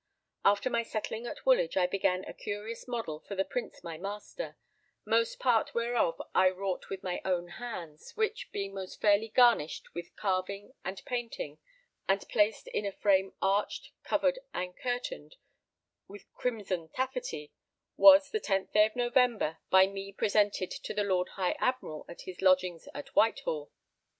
[0.43, 4.57] After my settling at Woolwich I began a curious model for the Prince my master,
[5.05, 10.15] most part whereof I wrought with my own hands; which being most fairly garnished with
[10.15, 11.59] carving and painting,
[12.09, 15.35] and placed in a frame arched, covered, and curtained
[16.07, 17.51] with crimson taffety,
[17.95, 22.21] was, the 10th day of November, by me presented to the Lord High Admiral at
[22.21, 23.71] his lodging at Whitehall.